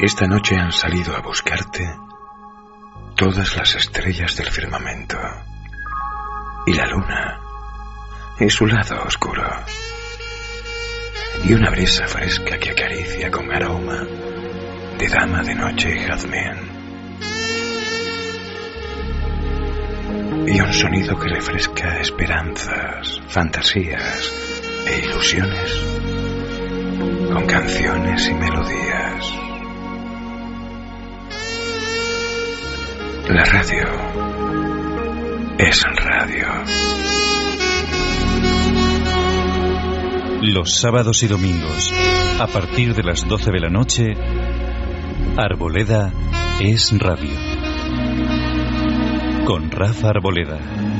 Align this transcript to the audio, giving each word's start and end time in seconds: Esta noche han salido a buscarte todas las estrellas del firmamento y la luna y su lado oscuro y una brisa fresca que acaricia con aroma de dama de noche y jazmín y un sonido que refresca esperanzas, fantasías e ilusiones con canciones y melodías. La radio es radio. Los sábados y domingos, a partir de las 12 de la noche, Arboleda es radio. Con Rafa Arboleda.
Esta 0.00 0.28
noche 0.28 0.54
han 0.54 0.70
salido 0.70 1.16
a 1.16 1.20
buscarte 1.20 1.84
todas 3.16 3.56
las 3.56 3.74
estrellas 3.74 4.36
del 4.36 4.46
firmamento 4.46 5.18
y 6.66 6.72
la 6.72 6.86
luna 6.86 7.40
y 8.38 8.48
su 8.48 8.64
lado 8.66 9.02
oscuro 9.02 9.42
y 11.44 11.52
una 11.52 11.70
brisa 11.70 12.06
fresca 12.06 12.58
que 12.58 12.70
acaricia 12.70 13.28
con 13.32 13.50
aroma 13.50 14.06
de 14.98 15.08
dama 15.08 15.42
de 15.42 15.56
noche 15.56 15.92
y 15.92 15.98
jazmín 16.06 16.78
y 20.46 20.60
un 20.60 20.72
sonido 20.72 21.18
que 21.18 21.28
refresca 21.28 21.98
esperanzas, 21.98 23.20
fantasías 23.26 24.32
e 24.86 25.00
ilusiones 25.06 25.82
con 27.32 27.46
canciones 27.46 28.28
y 28.28 28.34
melodías. 28.34 29.47
La 33.28 33.44
radio 33.44 33.84
es 35.58 35.84
radio. 35.96 36.46
Los 40.40 40.80
sábados 40.80 41.22
y 41.22 41.26
domingos, 41.26 41.92
a 42.40 42.46
partir 42.46 42.94
de 42.94 43.02
las 43.02 43.28
12 43.28 43.50
de 43.50 43.60
la 43.60 43.68
noche, 43.68 44.14
Arboleda 45.36 46.10
es 46.60 46.98
radio. 46.98 47.34
Con 49.44 49.70
Rafa 49.70 50.08
Arboleda. 50.08 50.97